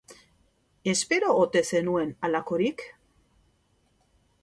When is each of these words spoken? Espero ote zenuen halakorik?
Espero 0.93 1.29
ote 1.43 1.63
zenuen 1.73 2.17
halakorik? 2.25 2.85